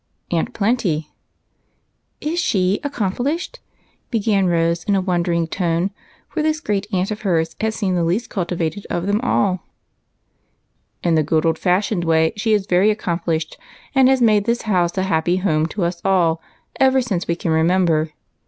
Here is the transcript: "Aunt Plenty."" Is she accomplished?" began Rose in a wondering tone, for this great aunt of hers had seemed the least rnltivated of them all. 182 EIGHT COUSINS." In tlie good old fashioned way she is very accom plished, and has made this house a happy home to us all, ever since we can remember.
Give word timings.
"Aunt 0.35 0.51
Plenty."" 0.55 1.11
Is 2.31 2.39
she 2.39 2.79
accomplished?" 2.83 3.59
began 4.17 4.47
Rose 4.47 4.83
in 4.85 4.95
a 4.95 4.99
wondering 4.99 5.45
tone, 5.45 5.91
for 6.27 6.41
this 6.41 6.59
great 6.59 6.87
aunt 6.91 7.11
of 7.11 7.21
hers 7.21 7.55
had 7.61 7.75
seemed 7.75 7.95
the 7.95 8.03
least 8.03 8.27
rnltivated 8.31 8.87
of 8.89 9.05
them 9.05 9.21
all. 9.21 9.61
182 11.03 11.03
EIGHT 11.03 11.03
COUSINS." 11.03 11.03
In 11.03 11.15
tlie 11.23 11.27
good 11.27 11.45
old 11.45 11.59
fashioned 11.59 12.03
way 12.03 12.33
she 12.35 12.53
is 12.53 12.65
very 12.65 12.89
accom 12.95 13.23
plished, 13.23 13.57
and 13.93 14.09
has 14.09 14.23
made 14.23 14.45
this 14.45 14.63
house 14.63 14.97
a 14.97 15.03
happy 15.03 15.37
home 15.37 15.67
to 15.67 15.83
us 15.83 16.01
all, 16.03 16.41
ever 16.79 16.99
since 16.99 17.27
we 17.27 17.35
can 17.35 17.51
remember. 17.51 18.09